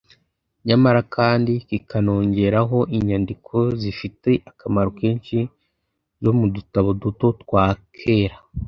[0.67, 5.37] nyamara kandi kikanongeraho inyandiko zifite akamaro kenshi
[6.23, 7.65] zo mu dutabo duto twa
[7.97, 8.37] kera